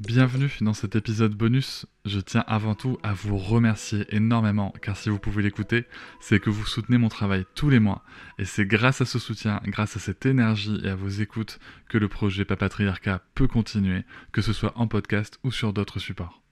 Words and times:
Bienvenue 0.00 0.50
dans 0.62 0.72
cet 0.72 0.96
épisode 0.96 1.34
bonus. 1.34 1.84
Je 2.06 2.20
tiens 2.20 2.42
avant 2.46 2.74
tout 2.74 2.96
à 3.02 3.12
vous 3.12 3.36
remercier 3.36 4.06
énormément 4.08 4.72
car 4.80 4.96
si 4.96 5.10
vous 5.10 5.18
pouvez 5.18 5.42
l'écouter, 5.42 5.84
c'est 6.22 6.40
que 6.40 6.48
vous 6.48 6.64
soutenez 6.64 6.96
mon 6.96 7.10
travail 7.10 7.44
tous 7.54 7.68
les 7.68 7.80
mois 7.80 8.02
et 8.38 8.46
c'est 8.46 8.64
grâce 8.64 9.02
à 9.02 9.04
ce 9.04 9.18
soutien, 9.18 9.60
grâce 9.66 9.98
à 9.98 10.00
cette 10.00 10.24
énergie 10.24 10.80
et 10.82 10.88
à 10.88 10.94
vos 10.94 11.10
écoutes 11.10 11.58
que 11.90 11.98
le 11.98 12.08
projet 12.08 12.46
Papatriarcat 12.46 13.20
peut 13.34 13.46
continuer, 13.46 14.04
que 14.32 14.40
ce 14.40 14.54
soit 14.54 14.72
en 14.74 14.88
podcast 14.88 15.38
ou 15.44 15.52
sur 15.52 15.74
d'autres 15.74 15.98
supports. 15.98 16.42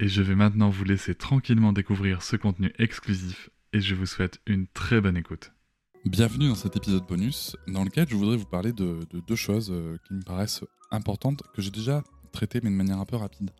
Et 0.00 0.08
je 0.08 0.20
vais 0.20 0.34
maintenant 0.34 0.68
vous 0.68 0.82
laisser 0.82 1.14
tranquillement 1.14 1.72
découvrir 1.72 2.22
ce 2.22 2.34
contenu 2.34 2.72
exclusif 2.80 3.48
et 3.72 3.80
je 3.80 3.94
vous 3.94 4.06
souhaite 4.06 4.40
une 4.44 4.66
très 4.66 5.00
bonne 5.00 5.16
écoute. 5.16 5.52
Bienvenue 6.04 6.48
dans 6.48 6.56
cet 6.56 6.74
épisode 6.74 7.06
bonus 7.06 7.56
dans 7.68 7.84
lequel 7.84 8.08
je 8.08 8.16
voudrais 8.16 8.36
vous 8.36 8.44
parler 8.44 8.72
de, 8.72 8.98
de 9.08 9.20
deux 9.20 9.36
choses 9.36 9.70
euh, 9.70 9.98
qui 10.08 10.14
me 10.14 10.22
paraissent 10.22 10.64
importantes 10.90 11.44
que 11.54 11.62
j'ai 11.62 11.70
déjà 11.70 12.02
traité, 12.30 12.60
mais 12.62 12.70
de 12.70 12.74
manière 12.74 12.98
un 12.98 13.04
peu 13.04 13.16
rapide, 13.16 13.50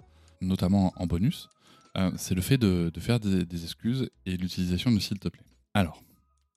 notamment 0.41 0.93
en 0.97 1.07
bonus, 1.07 1.49
euh, 1.97 2.11
c'est 2.17 2.35
le 2.35 2.41
fait 2.41 2.59
de, 2.59 2.93
faire 2.99 3.19
des, 3.21 3.65
excuses 3.65 4.11
et 4.27 4.37
l'utilisation 4.37 4.93
de 4.93 4.99
s'il 4.99 5.19
te 5.19 5.29
plaît. 5.29 5.45
Alors, 5.75 6.03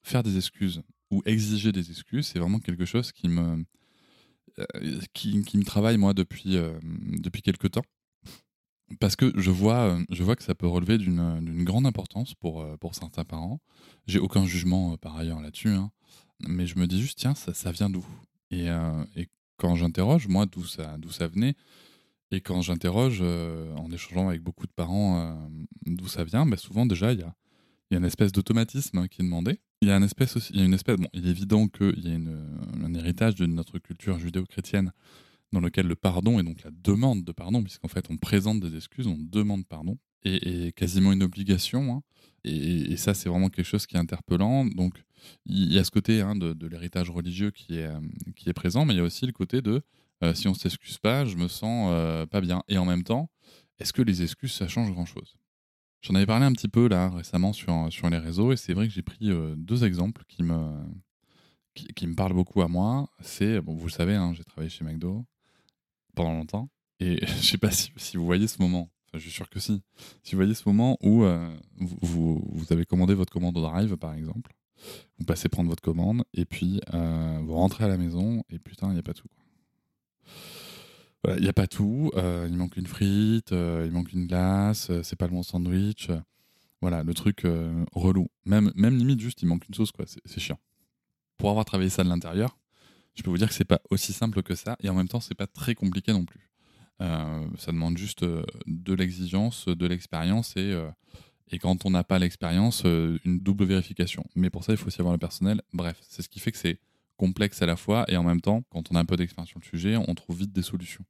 faire 0.03 0.23
des 0.23 0.37
excuses 0.37 0.81
ou 1.09 1.21
exiger 1.25 1.71
des 1.71 1.89
excuses, 1.89 2.27
c'est 2.27 2.39
vraiment 2.39 2.59
quelque 2.59 2.85
chose 2.85 3.11
qui 3.11 3.27
me, 3.27 3.63
euh, 4.59 4.99
qui, 5.13 5.35
me 5.35 5.63
travaille 5.63 5.97
moi 5.97 6.13
depuis, 6.13 6.57
euh, 6.57 6.77
depuis 6.83 7.41
quelques 7.41 7.71
temps. 7.71 7.85
Parce 8.99 9.15
que 9.15 9.31
je 9.39 9.51
vois, 9.51 9.97
je 10.09 10.21
vois 10.21 10.35
que 10.35 10.43
ça 10.43 10.53
peut 10.53 10.67
relever 10.67 10.97
d'une 10.97 11.63
grande 11.63 11.85
importance 11.85 12.33
pour, 12.35 12.65
pour 12.79 12.93
certains 12.93 13.23
parents. 13.23 13.61
J'ai 14.05 14.19
aucun 14.19 14.45
jugement 14.45 14.97
par 14.97 15.15
ailleurs 15.15 15.39
là-dessus, 15.39 15.69
hein. 15.69 15.91
mais 16.41 16.67
je 16.67 16.77
me 16.77 16.87
dis 16.87 17.01
juste, 17.01 17.17
tiens, 17.17 17.33
ça, 17.33 17.53
ça 17.53 17.71
vient 17.71 17.89
d'où? 17.89 18.05
Et, 18.49 18.65
et, 19.15 19.29
quand 19.55 19.75
j'interroge, 19.75 20.27
moi, 20.27 20.45
d'où 20.45 20.65
ça, 20.65 20.97
ça 21.09 21.27
venait, 21.29 21.55
et 22.31 22.41
quand 22.41 22.61
j'interroge, 22.61 23.19
euh, 23.21 23.73
en 23.75 23.91
échangeant 23.91 24.29
avec 24.29 24.41
beaucoup 24.41 24.65
de 24.65 24.71
parents 24.71 25.19
euh, 25.19 25.33
d'où 25.85 26.07
ça 26.07 26.23
vient, 26.23 26.45
bah 26.45 26.57
souvent 26.57 26.85
déjà, 26.85 27.11
il 27.11 27.19
y 27.19 27.23
a, 27.23 27.35
une 27.91 28.05
espèce 28.05 28.31
d'automatisme 28.31 29.07
qui 29.09 29.21
est 29.21 29.25
demandé. 29.25 29.59
Il 29.81 29.89
y 29.89 29.91
a 29.91 29.97
une 29.97 30.03
espèce 30.03 30.37
bon, 30.37 31.07
il 31.13 31.27
est 31.27 31.29
évident 31.29 31.67
qu'il 31.67 32.07
y 32.07 32.11
a 32.13 32.85
un 32.85 32.93
héritage 32.93 33.35
de 33.35 33.45
notre 33.45 33.79
culture 33.79 34.17
judéo-chrétienne 34.17 34.93
dans 35.51 35.59
lequel 35.59 35.87
le 35.87 35.95
pardon 35.95 36.39
est 36.39 36.43
donc 36.43 36.63
la 36.63 36.71
demande 36.71 37.25
de 37.25 37.31
pardon, 37.33 37.61
puisqu'en 37.61 37.89
fait 37.89 38.05
on 38.09 38.15
présente 38.17 38.61
des 38.61 38.77
excuses, 38.77 39.07
on 39.07 39.17
demande 39.17 39.67
pardon, 39.67 39.97
et, 40.23 40.71
quasiment 40.73 41.11
une 41.11 41.23
obligation. 41.23 41.95
Hein. 41.95 42.01
Et, 42.43 42.97
ça, 42.97 43.13
c'est 43.13 43.29
vraiment 43.29 43.49
quelque 43.49 43.65
chose 43.65 43.85
qui 43.85 43.95
est 43.95 43.99
interpellant. 43.99 44.65
Donc, 44.65 45.03
il 45.45 45.71
y 45.71 45.77
a 45.77 45.83
ce 45.83 45.91
côté 45.91 46.21
hein, 46.21 46.35
de, 46.35 46.67
l'héritage 46.67 47.09
religieux 47.09 47.51
est, 47.69 47.83
euh, 47.83 47.99
qui 48.35 48.49
est 48.49 48.53
présent, 48.53 48.85
mais 48.85 48.93
il 48.93 48.97
y 48.97 48.99
a 48.99 49.03
aussi 49.03 49.25
le 49.25 49.31
côté 49.31 49.61
de 49.61 49.83
euh, 50.23 50.33
si 50.33 50.47
on 50.47 50.53
s'excuse 50.53 50.97
pas, 50.99 51.25
je 51.25 51.35
me 51.35 51.47
sens 51.47 51.89
euh, 51.91 52.25
pas 52.25 52.41
bien. 52.41 52.63
Et 52.67 52.77
en 52.77 52.85
même 52.85 53.03
temps, 53.03 53.29
est-ce 53.79 53.93
que 53.93 54.01
les 54.01 54.21
excuses, 54.21 54.53
ça 54.53 54.67
change 54.67 54.91
grand-chose? 54.91 55.35
J'en 56.01 56.15
avais 56.15 56.25
parlé 56.25 56.45
un 56.45 56.53
petit 56.53 56.67
peu 56.67 56.87
là 56.87 57.09
récemment 57.09 57.53
sur, 57.53 57.91
sur 57.91 58.09
les 58.09 58.17
réseaux, 58.17 58.51
et 58.51 58.57
c'est 58.57 58.73
vrai 58.73 58.87
que 58.87 58.93
j'ai 58.93 59.01
pris 59.01 59.29
euh, 59.29 59.55
deux 59.55 59.83
exemples 59.83 60.23
qui 60.27 60.43
me, 60.43 60.71
qui, 61.73 62.07
me 62.07 62.15
parlent 62.15 62.33
beaucoup 62.33 62.61
à 62.61 62.67
moi. 62.67 63.07
C'est, 63.21 63.61
bon, 63.61 63.75
vous 63.75 63.87
le 63.87 63.91
savez, 63.91 64.15
hein, 64.15 64.33
j'ai 64.33 64.43
travaillé 64.43 64.69
chez 64.69 64.83
McDo 64.83 65.25
pendant 66.15 66.33
longtemps, 66.33 66.69
et 66.99 67.19
je 67.25 67.45
sais 67.45 67.57
pas 67.57 67.71
si, 67.71 67.91
si, 67.97 68.17
vous 68.17 68.25
voyez 68.25 68.47
ce 68.47 68.61
moment. 68.61 68.91
Enfin, 69.07 69.17
je 69.17 69.23
suis 69.23 69.31
sûr 69.31 69.49
que 69.49 69.59
si. 69.59 69.81
Si 70.23 70.31
vous 70.33 70.37
voyez 70.37 70.53
ce 70.53 70.63
moment 70.65 70.97
où 71.01 71.25
vous, 71.75 72.41
vous, 72.49 72.73
avez 72.73 72.85
commandé 72.85 73.13
votre 73.13 73.31
commande 73.31 73.57
au 73.57 73.61
drive, 73.61 73.97
par 73.97 74.13
exemple, 74.13 74.53
vous 75.19 75.25
passez 75.25 75.49
prendre 75.49 75.69
votre 75.69 75.83
commande, 75.83 76.23
et 76.33 76.45
puis 76.45 76.79
vous 76.91 77.53
rentrez 77.53 77.83
à 77.83 77.87
la 77.89 77.97
maison, 77.97 78.43
et 78.49 78.57
putain, 78.57 78.87
il 78.87 78.93
n'y 78.93 78.99
a 78.99 79.03
pas 79.03 79.13
tout. 79.13 79.27
Il 81.27 81.41
n'y 81.41 81.49
a 81.49 81.53
pas 81.53 81.67
tout. 81.67 82.11
Euh, 82.15 82.47
il 82.49 82.55
manque 82.55 82.77
une 82.77 82.87
frite, 82.87 83.51
euh, 83.51 83.83
il 83.85 83.91
manque 83.91 84.11
une 84.11 84.25
glace, 84.25 84.89
euh, 84.89 85.03
c'est 85.03 85.15
pas 85.15 85.27
le 85.27 85.31
bon 85.33 85.43
sandwich. 85.43 86.09
voilà, 86.81 87.03
le 87.03 87.13
truc 87.13 87.45
relou. 87.93 88.27
Même, 88.45 88.71
même 88.75 88.97
limite, 88.97 89.19
juste, 89.19 89.41
il 89.43 89.47
manque 89.47 89.67
une 89.67 89.75
sauce, 89.75 89.91
quoi. 89.91 90.05
C'est 90.07 90.39
chiant. 90.39 90.59
Pour 91.37 91.49
avoir 91.49 91.65
travaillé 91.65 91.89
ça 91.89 92.03
de 92.03 92.09
l'intérieur, 92.09 92.57
je 93.13 93.21
peux 93.23 93.29
vous 93.29 93.37
dire 93.37 93.47
que 93.47 93.53
c'est 93.53 93.65
pas 93.65 93.81
aussi 93.91 94.13
simple 94.13 94.41
que 94.41 94.55
ça. 94.55 94.77
Et 94.81 94.89
en 94.89 94.95
même 94.95 95.07
temps, 95.07 95.19
c'est 95.19 95.35
pas 95.35 95.47
très 95.47 95.75
compliqué 95.75 96.11
non 96.11 96.25
plus. 96.25 96.49
ça 96.99 97.71
demande 97.71 97.97
juste 97.97 98.23
de 98.23 98.93
l'exigence, 98.93 99.67
de 99.67 99.87
l'expérience 99.87 100.55
et, 100.55 100.75
et 101.51 101.59
quand 101.59 101.85
on 101.85 101.91
n'a 101.91 102.03
pas 102.03 102.17
l'expérience, 102.17 102.83
une 102.83 103.39
double 103.39 103.65
vérification. 103.65 104.25
Mais 104.35 104.49
pour 104.49 104.63
ça, 104.63 104.73
il 104.73 104.77
faut 104.77 104.87
aussi 104.87 105.01
avoir 105.01 105.13
le 105.13 105.19
personnel. 105.19 105.61
Bref, 105.73 105.97
c'est 106.01 106.23
ce 106.23 106.29
qui 106.29 106.39
fait 106.39 106.51
que 106.51 106.57
c'est 106.57 106.79
complexe 107.21 107.61
à 107.61 107.67
la 107.67 107.75
fois 107.75 108.03
et 108.07 108.17
en 108.17 108.23
même 108.23 108.41
temps, 108.41 108.63
quand 108.71 108.91
on 108.91 108.95
a 108.95 108.99
un 108.99 109.05
peu 109.05 109.15
d'expérience 109.15 109.49
sur 109.49 109.59
le 109.59 109.65
sujet, 109.65 109.95
on 109.95 110.15
trouve 110.15 110.39
vite 110.39 110.51
des 110.51 110.63
solutions. 110.63 111.05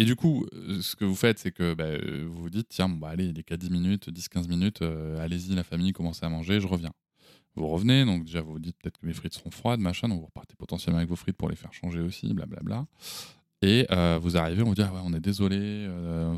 Et 0.00 0.04
du 0.04 0.16
coup, 0.16 0.44
euh, 0.52 0.82
ce 0.82 0.96
que 0.96 1.04
vous 1.04 1.14
faites, 1.14 1.38
c'est 1.38 1.52
que 1.52 1.72
bah, 1.72 1.84
euh, 1.84 2.26
vous 2.28 2.42
vous 2.42 2.50
dites, 2.50 2.68
tiens, 2.68 2.88
bon, 2.88 2.96
bah, 2.96 3.10
allez, 3.10 3.26
il 3.26 3.38
est 3.38 3.44
qu'à 3.44 3.56
10 3.56 3.70
minutes, 3.70 4.08
10-15 4.10 4.48
minutes, 4.48 4.82
euh, 4.82 5.24
allez-y, 5.24 5.54
la 5.54 5.62
famille, 5.62 5.92
commencez 5.92 6.26
à 6.26 6.28
manger, 6.28 6.60
je 6.60 6.66
reviens. 6.66 6.90
Vous 7.54 7.68
revenez, 7.68 8.04
donc 8.04 8.24
déjà 8.24 8.42
vous 8.42 8.54
vous 8.54 8.58
dites 8.58 8.76
peut-être 8.82 8.98
que 8.98 9.06
mes 9.06 9.12
frites 9.12 9.34
seront 9.34 9.52
froides, 9.52 9.78
machin, 9.78 10.08
donc 10.08 10.18
vous 10.18 10.26
repartez 10.26 10.56
potentiellement 10.58 10.98
avec 10.98 11.08
vos 11.08 11.16
frites 11.16 11.36
pour 11.36 11.48
les 11.48 11.56
faire 11.56 11.72
changer 11.72 12.00
aussi, 12.00 12.34
blablabla. 12.34 12.86
Et 13.62 13.86
vous 14.20 14.36
arrivez, 14.36 14.62
on 14.62 14.66
vous 14.66 14.74
dit, 14.74 14.82
ah 14.82 14.92
ouais, 14.92 15.00
on 15.02 15.14
est 15.14 15.20
désolé, 15.20 15.88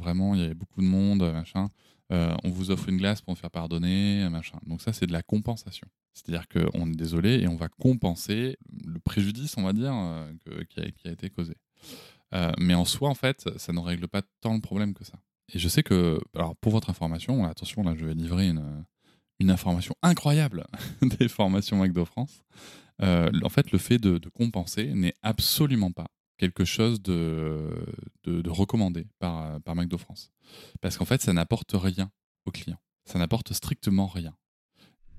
vraiment, 0.01 0.35
il 0.35 0.41
y 0.43 0.45
avait 0.45 0.55
beaucoup 0.55 0.81
de 0.81 0.87
monde, 0.87 1.23
machin. 1.33 1.71
On 2.11 2.51
vous 2.51 2.71
offre 2.71 2.89
une 2.89 2.97
glace 2.97 3.21
pour 3.21 3.33
me 3.35 3.37
faire 3.37 3.51
pardonner, 3.51 4.29
machin. 4.31 4.59
Donc 4.67 4.83
ça, 4.83 4.93
c'est 4.93 5.07
de 5.07 5.13
la 5.13 5.23
compensation. 5.23 5.87
C'est-à-dire 6.19 6.49
qu'on 6.49 6.87
est 6.87 6.97
désolé 6.97 7.41
et 7.41 7.49
on 7.49 7.57
va 7.57 7.69
compenser 7.69 8.57
le 8.85 8.99
préjudice, 8.99 9.57
on 9.57 9.63
va 9.63 9.73
dire, 9.73 9.93
euh, 9.95 10.33
qui, 10.69 10.81
a, 10.81 11.11
été 11.11 11.31
causé. 11.31 11.55
Euh, 12.35 12.53
mais 12.59 12.75
en 12.75 12.85
soi, 12.85 13.09
en 13.09 13.15
fait, 13.15 13.49
ça 13.57 13.73
ne 13.73 13.79
règle 13.79 14.09
pas 14.09 14.23
tant 14.41 14.55
le 14.55 14.61
problème 14.61 14.95
que 14.95 15.05
ça. 15.05 15.19
Et 15.55 15.59
je 15.59 15.69
sais 15.69 15.83
que, 15.83 16.21
alors 16.35 16.57
pour 16.57 16.73
votre 16.73 16.91
information, 16.91 17.45
attention, 17.45 17.83
là, 17.83 17.95
je 17.97 18.05
vais 18.05 18.15
livrer 18.15 18.49
une, 18.49 18.85
une 19.39 19.51
information 19.51 19.95
incroyable 20.03 20.67
des 21.19 21.29
formations 21.29 21.77
McDo 21.77 22.05
France. 22.05 22.43
Euh, 23.01 23.31
en 23.45 23.49
fait, 23.49 23.71
le 23.71 23.79
fait 23.79 23.99
de, 23.99 24.19
compenser 24.29 24.93
n'est 24.95 25.15
absolument 25.23 25.93
pas 25.93 26.09
quelque 26.39 26.65
chose 26.65 27.03
de, 27.03 27.69
recommandé 28.47 29.07
par, 29.19 29.61
par 29.63 29.77
McDo 29.77 29.99
France. 29.99 30.33
Parce 30.81 30.97
qu'en 30.97 31.05
fait, 31.05 31.21
ça 31.21 31.33
n'apporte 31.33 31.73
rien 31.75 32.11
au 32.47 32.51
client. 32.51 32.81
Ça 33.05 33.19
n'apporte 33.19 33.53
strictement 33.53 34.07
rien. 34.07 34.35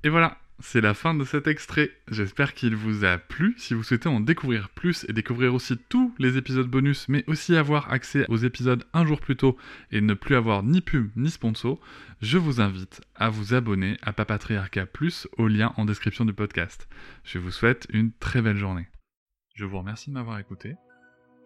Et 0.03 0.09
voilà, 0.09 0.37
c'est 0.59 0.81
la 0.81 0.93
fin 0.93 1.13
de 1.13 1.23
cet 1.23 1.47
extrait. 1.47 1.91
J'espère 2.09 2.53
qu'il 2.53 2.75
vous 2.75 3.03
a 3.03 3.17
plu. 3.17 3.53
Si 3.57 3.73
vous 3.73 3.83
souhaitez 3.83 4.09
en 4.09 4.19
découvrir 4.19 4.69
plus 4.69 5.05
et 5.09 5.13
découvrir 5.13 5.53
aussi 5.53 5.77
tous 5.89 6.13
les 6.19 6.37
épisodes 6.37 6.67
bonus, 6.67 7.07
mais 7.09 7.23
aussi 7.27 7.55
avoir 7.55 7.91
accès 7.91 8.25
aux 8.29 8.37
épisodes 8.37 8.85
un 8.93 9.05
jour 9.05 9.19
plus 9.19 9.35
tôt 9.35 9.57
et 9.91 10.01
ne 10.01 10.13
plus 10.13 10.35
avoir 10.35 10.63
ni 10.63 10.81
pub 10.81 11.11
ni 11.15 11.29
sponsor, 11.29 11.79
je 12.21 12.37
vous 12.37 12.61
invite 12.61 13.01
à 13.15 13.29
vous 13.29 13.53
abonner 13.53 13.97
à 14.01 14.13
Papatriarca 14.13 14.85
Plus 14.85 15.27
au 15.37 15.47
lien 15.47 15.73
en 15.77 15.85
description 15.85 16.25
du 16.25 16.33
podcast. 16.33 16.87
Je 17.23 17.39
vous 17.39 17.51
souhaite 17.51 17.87
une 17.91 18.11
très 18.11 18.41
belle 18.41 18.57
journée. 18.57 18.87
Je 19.55 19.65
vous 19.65 19.79
remercie 19.79 20.09
de 20.09 20.15
m'avoir 20.15 20.39
écouté. 20.39 20.75